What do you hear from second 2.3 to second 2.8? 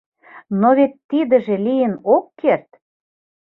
керт!